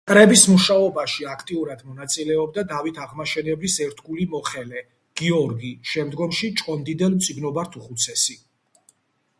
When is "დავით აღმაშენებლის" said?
2.71-3.77